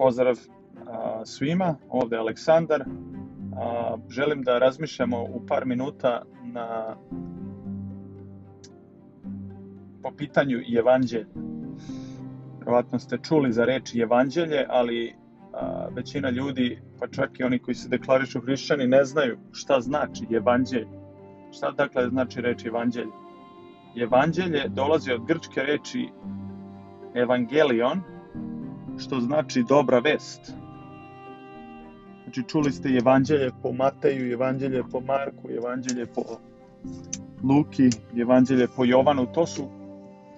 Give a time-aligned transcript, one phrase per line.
[0.00, 0.36] Pozdrav
[0.86, 2.84] a, svima, ovde je Aleksandar.
[3.56, 6.96] A, želim da razmišljamo u par minuta na
[10.02, 11.26] po pitanju evanđelja.
[12.58, 15.14] Vjerovatno ste čuli za reč evanđelje, ali
[15.52, 20.26] a, većina ljudi, pa čak i oni koji se deklarišu hrišćani, ne znaju šta znači
[20.30, 20.88] evanđelje.
[21.52, 23.12] Šta dakle znači reč evanđelje?
[23.96, 26.08] Evanđelje dolazi od grčke reči
[27.14, 28.00] evangelion,
[29.00, 30.52] što znači dobra vest.
[32.22, 36.22] Znači čuli ste evanđelje po Mateju, evanđelje po Marku, evanđelje po
[37.42, 37.88] Luki,
[38.20, 39.26] evanđelje po Jovanu.
[39.32, 39.62] To su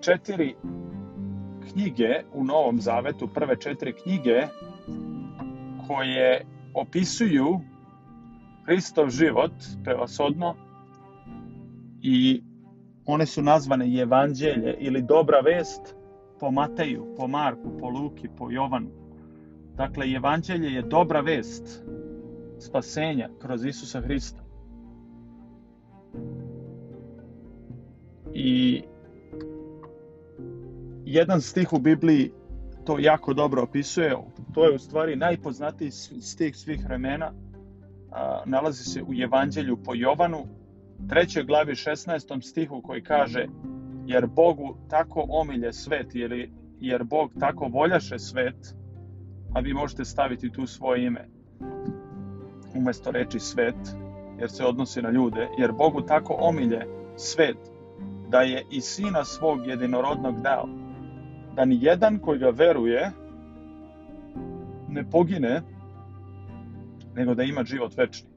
[0.00, 0.54] četiri
[1.72, 4.46] knjige u Novom Zavetu, prve četiri knjige
[5.86, 7.60] koje opisuju
[8.66, 9.52] Hristov život
[9.84, 10.54] prevasodno
[12.02, 12.42] i
[13.06, 15.94] one su nazvane evanđelje ili dobra vest
[16.44, 18.90] po Mateju, po Marku, po Luki, po Jovanu.
[19.76, 21.82] Dakle, evanđelje je dobra vest
[22.58, 24.42] spasenja kroz Isusa Hrista.
[28.34, 28.82] I
[31.04, 32.32] jedan stih u Bibliji
[32.84, 34.16] to jako dobro opisuje.
[34.54, 37.32] To je u stvari najpoznatiji stih svih vremena.
[38.46, 40.46] Nalazi se u Evanđelju po Jovanu,
[41.08, 42.42] trećoj glavi 16.
[42.42, 43.46] stihu koji kaže
[44.06, 48.74] jer Bogu tako omilje svet, jer, jer Bog tako voljaše svet,
[49.54, 51.28] a vi možete staviti tu svoje ime
[52.74, 53.76] umesto reči svet,
[54.38, 57.56] jer se odnosi na ljude, jer Bogu tako omilje svet,
[58.28, 60.68] da je i sina svog jedinorodnog dao,
[61.56, 63.10] da ni jedan koji ga veruje
[64.88, 65.62] ne pogine,
[67.14, 68.28] nego da ima život večni.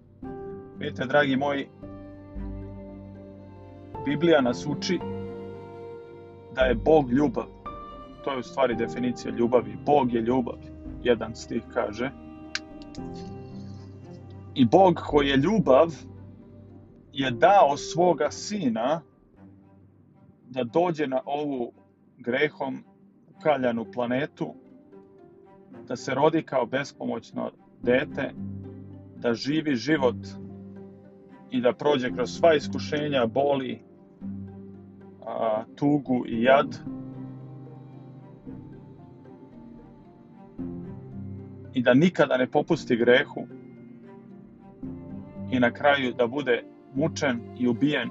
[0.79, 1.67] Vidite, dragi moji,
[4.05, 4.99] Biblija nas uči
[6.57, 7.45] da je Bog ljubav.
[8.23, 9.77] To je u stvari definicija ljubavi.
[9.85, 10.57] Bog je ljubav,
[11.03, 12.11] jedan stih kaže.
[14.55, 15.93] I Bog koji je ljubav
[17.13, 19.01] je dao svoga sina
[20.49, 21.71] da dođe na ovu
[22.17, 22.83] grehom
[23.37, 24.53] ukaljanu planetu,
[25.87, 27.51] da se rodi kao bespomoćno
[27.81, 28.33] dete,
[29.15, 30.15] da živi život
[31.51, 33.86] i da prođe kroz sva iskušenja, boli,
[35.27, 36.77] a, tugu i jad.
[41.73, 43.47] I da nikada ne popusti grehu
[45.51, 46.63] i na kraju da bude
[46.95, 48.09] mučen i ubijen.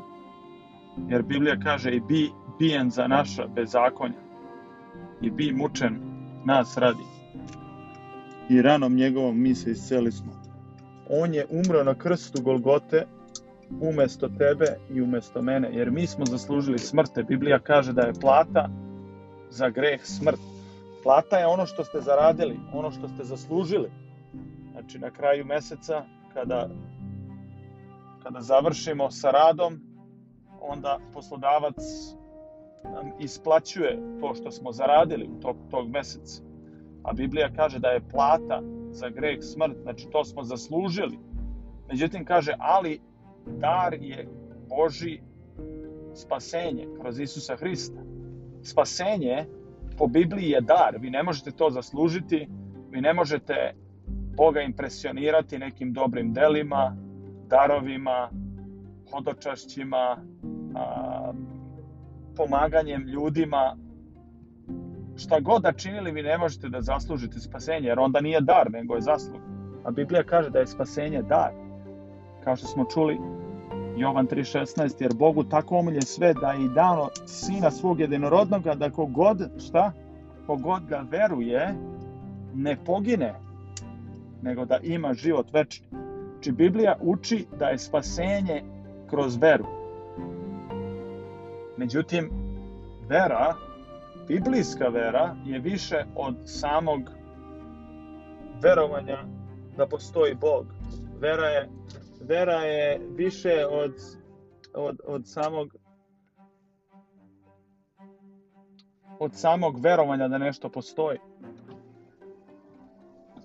[1.09, 4.21] Jer Biblija kaže i bi bijen za naša bezakonja
[5.21, 5.99] i bi mučen
[6.45, 7.05] nas radi.
[8.49, 10.33] I ranom njegovom mi se isceli smo.
[11.11, 13.07] On je umro na krstu Golgote
[13.81, 17.23] umesto tebe i umesto mene, jer mi smo zaslužili smrte.
[17.23, 18.69] Biblija kaže da je plata
[19.51, 20.41] za greh smrt.
[21.03, 23.91] Plata je ono što ste zaradili, ono što ste zaslužili.
[24.73, 26.05] Znači na kraju meseca
[26.35, 26.69] kada
[28.27, 29.81] kada završimo sa radom,
[30.61, 31.77] onda poslodavac
[32.85, 36.43] nam isplaćuje to što smo zaradili u tog, tog meseca.
[37.03, 41.19] A Biblija kaže da je plata za greh smrt, znači to smo zaslužili.
[41.89, 43.01] Međutim kaže, ali
[43.47, 44.29] dar je
[44.69, 45.21] Boži
[46.15, 48.01] spasenje kroz Isusa Hrista.
[48.63, 49.47] Spasenje
[49.99, 50.97] po Bibliji je dar.
[51.01, 52.49] Vi ne možete to zaslužiti,
[52.91, 53.75] vi ne možete
[54.37, 56.97] Boga impresionirati nekim dobrim delima,
[57.49, 58.31] darovima,
[59.11, 60.17] hodočašćima,
[60.75, 61.33] a,
[62.37, 63.77] pomaganjem ljudima.
[65.17, 68.95] Šta god da činili, vi ne možete da zaslužite spasenje, jer onda nije dar, nego
[68.95, 69.41] je zaslug.
[69.85, 71.66] A Biblija kaže da je spasenje dar.
[72.47, 73.19] Kao što smo čuli,
[73.97, 78.91] Jovan 3.16, jer Bogu tako omilje sve da je i dano sina svog jedinorodnog, da
[78.91, 79.93] kogod, šta?
[80.47, 81.75] Kogod ga veruje,
[82.55, 83.35] ne pogine,
[84.43, 85.87] nego da ima život večni.
[86.33, 88.63] Znači, Biblija uči da je spasenje
[89.11, 89.67] kroz veru.
[91.77, 92.31] Međutim,
[93.09, 93.55] vera,
[94.29, 97.01] biblijska vera, je više od samog
[98.63, 99.19] verovanja
[99.77, 100.67] da postoji Bog.
[101.21, 101.69] Vera je
[102.21, 103.95] vera je više od,
[104.75, 105.77] od, od samog
[109.19, 111.19] od samog verovanja da nešto postoji.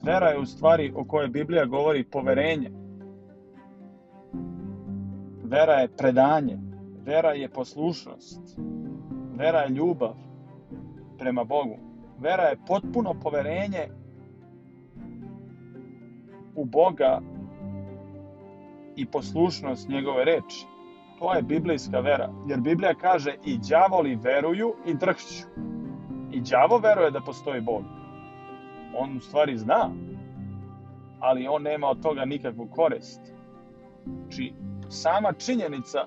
[0.04, 2.72] Vera je u stvari o kojoj Biblija govori poverenje.
[5.44, 6.58] Vera je predanje.
[7.06, 8.58] Vera je poslušnost.
[9.36, 10.16] Vera je ljubav
[11.18, 11.78] prema Bogu.
[12.20, 13.88] Vera je potpuno poverenje
[16.56, 17.22] u Boga
[18.96, 20.66] i poslušnost njegove reči.
[21.20, 22.30] To je biblijska vera.
[22.48, 25.46] Jer Biblija kaže i đavoli veruju i drhću.
[26.32, 27.84] I đavo veruje da postoji Bog.
[28.98, 29.90] on u stvari zna,
[31.20, 33.22] ali on nema od toga nikakvu korist.
[34.06, 34.54] Znači,
[34.90, 36.00] sama činjenica,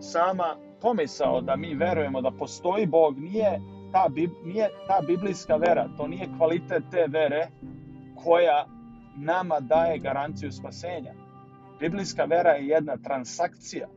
[0.00, 3.60] sama pomisao da mi verujemo da postoji Bog nije
[3.92, 4.08] ta,
[4.44, 7.48] nije ta biblijska vera, to nije kvalitet te vere
[8.24, 8.66] koja
[9.16, 11.23] nama daje garanciju spasenja.
[11.80, 13.88] Biblijska vera je jedna transakcija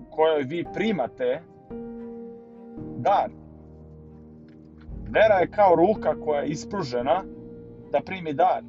[0.00, 1.42] u kojoj vi primate
[2.96, 3.30] dar.
[5.08, 7.24] Vera je kao ruka koja je ispružena
[7.92, 8.62] da primi dar.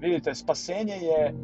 [0.00, 1.34] Vidite, spasenje je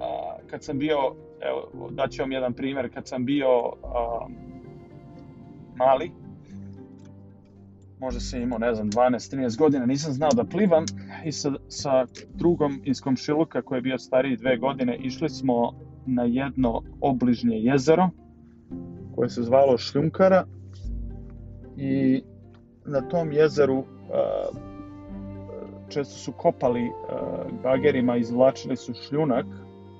[0.00, 0.96] a, kad sam bio,
[1.40, 3.48] evo, daću vam jedan primjer, kad sam bio
[3.82, 4.26] a,
[5.76, 6.10] mali,
[8.00, 10.84] možda sam imao, ne znam, 12-13 godina, nisam znao da plivam
[11.24, 15.72] i sa, sa drugom iz komšiluka koji je bio stariji dve godine, išli smo
[16.06, 18.10] na jedno obližnje jezero
[19.14, 20.46] koje se zvalo Šljunkara
[21.76, 22.22] i
[22.86, 23.84] na tom jezeru
[25.88, 26.90] često su kopali
[27.62, 29.46] bagerima, izvlačili su šljunak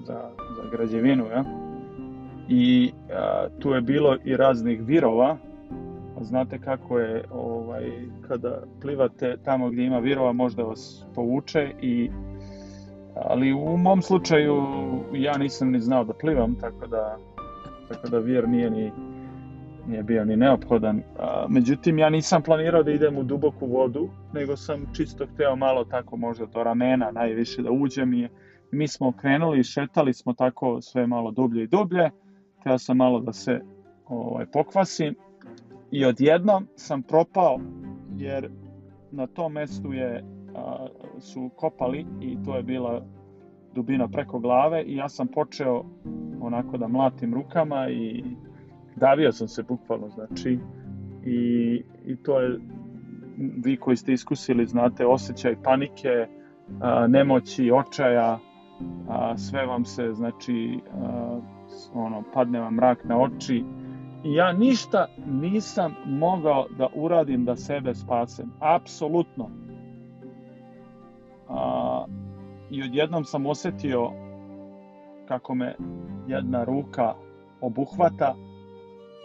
[0.06, 1.44] za, za građevinu, ja?
[2.49, 2.93] i
[3.59, 5.37] tu je bilo i raznih virova,
[6.25, 7.91] znate kako je ovaj
[8.29, 12.11] kada plivate tamo gdje ima virova možda vas povuče i
[13.15, 14.56] ali u mom slučaju
[15.12, 17.17] ja nisam ni znao da plivam tako da
[17.88, 18.93] tako da vir nije ni
[19.88, 21.03] nije bio ni neophodan.
[21.19, 25.85] A, međutim, ja nisam planirao da idem u duboku vodu, nego sam čisto hteo malo
[25.85, 28.29] tako možda do ramena najviše da uđem i
[28.70, 32.11] mi smo krenuli, šetali smo tako sve malo dublje i dublje.
[32.61, 33.61] Hteo sam malo da se
[34.06, 35.15] ovaj, pokvasim
[35.90, 37.61] I odjednom sam propao
[38.17, 38.50] jer
[39.11, 40.25] na tom mestu je
[40.55, 40.87] a,
[41.20, 43.02] su kopali i to je bila
[43.75, 45.85] dubina preko glave i ja sam počeo
[46.40, 48.25] onako da mlatim rukama i
[48.96, 50.58] davio sam se bukvalno znači
[51.25, 52.58] i, i to je
[53.64, 56.26] vi koji ste iskusili znate osjećaj panike
[56.81, 58.38] a, nemoći, očaja
[59.08, 61.41] a, sve vam se znači a,
[61.94, 63.64] ono padne vam mrak na oči
[64.25, 68.50] ja ništa nisam mogao da uradim da sebe spasem.
[68.61, 69.50] Apsolutno.
[71.49, 72.05] A,
[72.70, 74.11] I odjednom sam osetio
[75.29, 75.76] kako me
[76.26, 77.15] jedna ruka
[77.61, 78.35] obuhvata,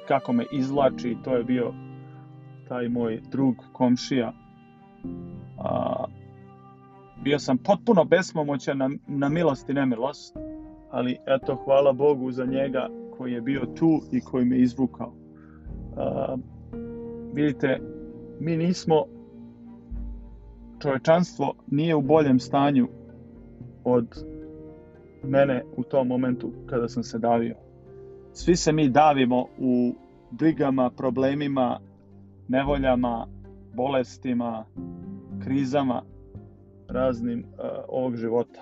[0.07, 1.73] kako me izlači, to je bio
[2.67, 4.33] taj moj drug komšija.
[5.59, 6.05] A,
[7.23, 10.37] bio sam potpuno bespomoćan na, na milost i nemilost,
[10.91, 12.87] ali eto, hvala Bogu za njega
[13.17, 15.07] koji je bio tu i koji me izvukao.
[15.07, 16.39] Uh,
[17.33, 17.79] vidite,
[18.39, 19.05] mi nismo,
[20.81, 22.87] čovečanstvo nije u boljem stanju
[23.83, 24.07] od
[25.23, 27.55] mene u tom momentu kada sam se davio.
[28.33, 29.93] Svi se mi davimo u
[30.31, 31.79] brigama, problemima,
[32.47, 33.27] nevoljama,
[33.73, 34.65] bolestima,
[35.43, 36.03] krizama
[36.87, 38.61] raznim uh, ovog života.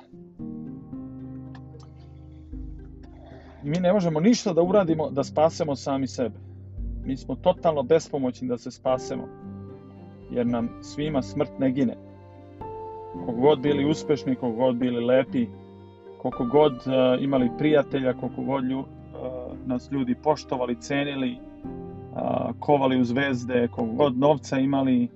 [3.64, 6.36] Mi ne možemo ništa da uradimo da spasemo sami sebe.
[7.06, 9.28] Mi smo totalno bespomoćni da se spasemo,
[10.32, 11.98] jer nam svima smrt ne gine.
[13.14, 15.48] Koliko god bili uspešni, koliko god bili lepi,
[16.22, 18.86] koliko god uh, imali prijatelja, koliko god lju, uh,
[19.66, 21.38] nas ljudi poštovali, cenili,
[22.12, 25.08] uh, kovali u zvezde, koliko god novca imali,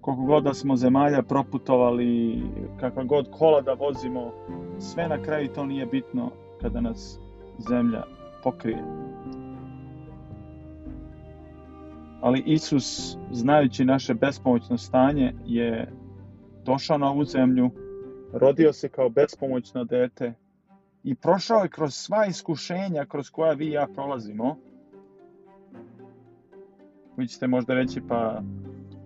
[0.00, 2.42] koliko god da smo zemalja proputovali,
[2.80, 4.30] kakva god kola da vozimo,
[4.78, 6.30] sve na kraju to nije bitno
[6.60, 7.20] kada nas
[7.58, 8.02] zemlja
[8.42, 8.84] pokrije.
[12.20, 15.92] Ali Isus, znajući naše bespomoćno stanje, je
[16.64, 17.70] došao na ovu zemlju,
[18.32, 20.34] rodio se kao bespomoćno dete
[21.04, 24.56] i prošao je kroz sva iskušenja kroz koja vi i ja prolazimo.
[27.16, 28.42] Vi ćete možda reći pa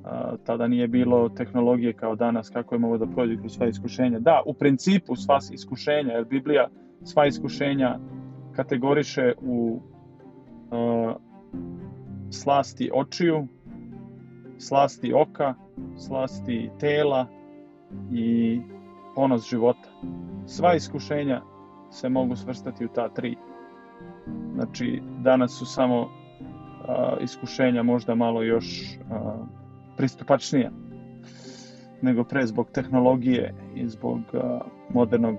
[0.05, 4.19] a, tada nije bilo tehnologije kao danas, kako je mogo da prođe kroz sva iskušenja.
[4.19, 6.69] Da, u principu sva iskušenja, jer Biblija
[7.05, 7.99] sva iskušenja
[8.53, 9.81] kategoriše u
[10.71, 11.13] uh,
[12.31, 13.47] slasti očiju,
[14.59, 15.55] slasti oka,
[15.97, 17.27] slasti tela
[18.13, 18.61] i
[19.15, 19.89] ponos života.
[20.47, 21.43] Sva iskušenja
[21.91, 23.37] se mogu svrstati u ta tri.
[24.55, 26.09] Znači, danas su samo uh,
[27.23, 29.47] iskušenja možda malo još uh,
[29.97, 30.71] pristupačnija
[32.03, 34.41] nego pre zbog tehnologije i zbog uh,
[34.95, 35.37] modernog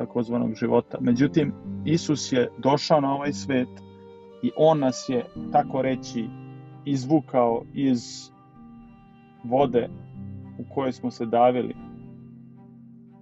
[0.00, 0.98] takozvanog života.
[1.00, 1.52] Međutim,
[1.84, 3.68] Isus je došao na ovaj svet
[4.42, 6.28] i on nas je, tako reći,
[6.84, 8.30] izvukao iz
[9.44, 9.88] vode
[10.58, 11.74] u kojoj smo se davili.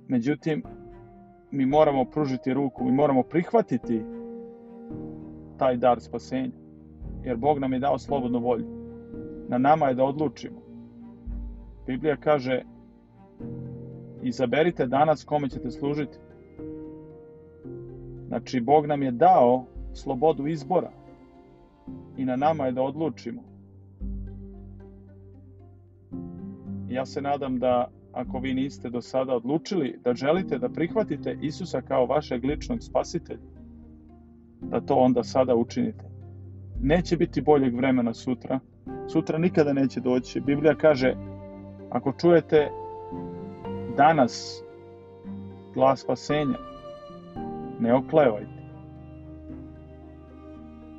[0.08, 0.62] Međutim,
[1.50, 4.02] mi moramo pružiti ruku, mi moramo prihvatiti
[5.58, 6.56] taj dar spasenja.
[7.24, 8.66] Jer Bog nam je dao slobodnu volju.
[9.48, 10.60] Na nama je da odlučimo.
[11.86, 12.62] Biblija kaže
[14.22, 16.18] izaberite danas kome ćete služiti.
[18.28, 20.90] Znači, Bog nam je dao slobodu izbora
[22.16, 23.42] i na nama je da odlučimo.
[26.88, 31.80] Ja se nadam da ako vi niste do sada odlučili da želite da prihvatite Isusa
[31.80, 33.48] kao vašeg ličnog spasitelja,
[34.60, 36.04] da to onda sada učinite.
[36.82, 38.60] Neće biti boljeg vremena sutra.
[39.12, 40.40] Sutra nikada neće doći.
[40.40, 41.14] Biblija kaže,
[41.90, 42.70] ako čujete
[43.96, 44.62] danas
[45.74, 46.67] glas spasenja,
[47.80, 48.58] ne oklevajte.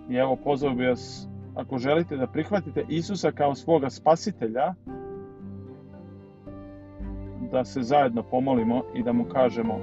[0.10, 4.74] I evo pozvao bi vas, ako želite da prihvatite Isusa kao svoga spasitelja,
[7.52, 9.80] da se zajedno pomolimo i da mu kažemo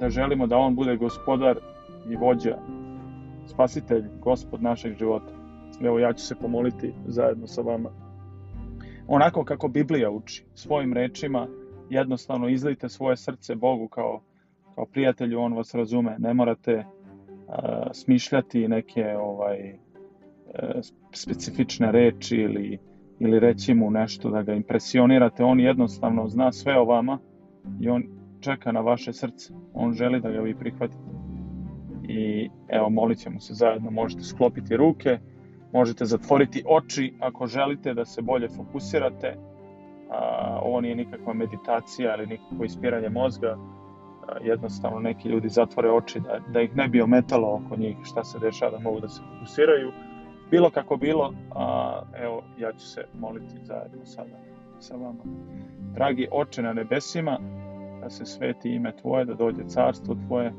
[0.00, 1.58] da želimo da on bude gospodar
[2.10, 2.58] i vođa,
[3.46, 5.32] spasitelj, gospod našeg života.
[5.80, 7.90] Evo ja ću se pomoliti zajedno sa vama.
[9.08, 11.46] Onako kako Biblija uči, svojim rečima,
[11.90, 14.20] jednostavno izlite svoje srce Bogu kao,
[14.78, 16.16] kao prijatelju, on vas razume.
[16.18, 17.54] Ne morate uh,
[17.92, 20.80] smišljati neke ovaj uh,
[21.12, 22.78] specifične reči ili
[23.20, 27.18] ili reći mu nešto da ga impresionirate, on jednostavno zna sve o vama
[27.80, 28.02] i on
[28.40, 29.54] čeka na vaše srce.
[29.74, 31.10] On želi da ga vi prihvatite.
[32.08, 33.90] I evo, molit ćemo se zajedno.
[33.90, 35.18] Možete sklopiti ruke,
[35.72, 39.36] možete zatvoriti oči ako želite da se bolje fokusirate.
[40.10, 43.56] A, ovo nije nikakva meditacija ili nikakvo ispiranje mozga.
[44.28, 48.24] A, jednostavno neki ljudi zatvore oči da, da ih ne bi ometalo oko njih šta
[48.24, 49.92] se dešava da mogu da se fokusiraju
[50.50, 54.36] Bilo kako bilo, a, evo, ja ću se moliti zajedno sada
[54.78, 55.22] sa vama.
[55.94, 57.38] Dragi oče na nebesima,
[58.00, 60.52] da se sveti ime Tvoje, da dođe carstvo Tvoje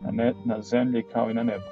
[0.00, 1.64] na, ne, na zemlji kao i na nebu.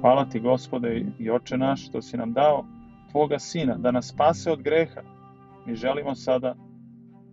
[0.00, 2.64] Hvala Ti, Gospode i oče naš, što si nam dao
[3.10, 5.00] Tvoga Sina, da nas spase od greha.
[5.66, 6.54] Mi želimo sada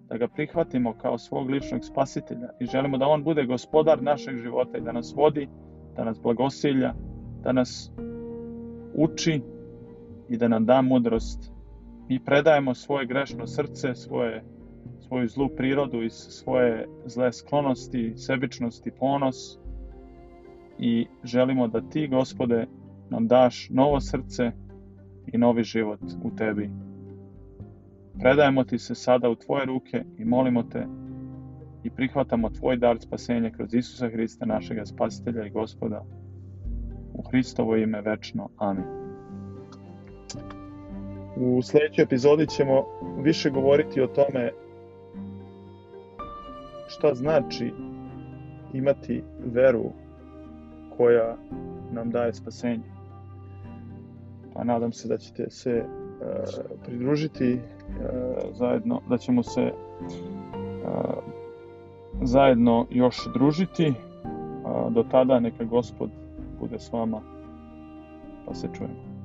[0.09, 4.77] da ga prihvatimo kao svog ličnog spasitelja i želimo da On bude gospodar našeg života
[4.77, 5.47] i da nas vodi,
[5.95, 6.93] da nas blagosilja,
[7.43, 7.91] da nas
[8.93, 9.41] uči
[10.29, 11.51] i da nam da mudrost.
[12.09, 14.43] Mi predajemo svoje grešno srce, svoje,
[15.07, 19.35] svoju zlu prirodu i svoje zle sklonosti, sebičnosti, ponos
[20.79, 22.67] i želimo da ti, gospode,
[23.09, 24.51] nam daš novo srce
[25.27, 26.86] i novi život u tebi.
[28.19, 30.87] Predajemo ti se sada u tvoje ruke i molimo te
[31.83, 36.03] i prihvatamo tvoj dar spasenja kroz Isusa Hrista, našega spasitelja i gospoda.
[37.13, 38.49] U Hristovo ime večno.
[38.57, 38.83] Amin.
[41.37, 42.85] U sledećoj epizodi ćemo
[43.23, 44.51] više govoriti o tome
[46.87, 47.73] šta znači
[48.73, 49.91] imati veru
[50.97, 51.37] koja
[51.91, 52.91] nam daje spasenje.
[54.53, 57.59] Pa nadam se da ćete se uh, pridružiti
[58.51, 61.23] zajedno, da ćemo se uh,
[62.21, 63.87] zajedno još družiti.
[63.87, 66.09] Uh, do tada neka gospod
[66.59, 67.21] bude s vama,
[68.45, 69.16] pa se čujemo.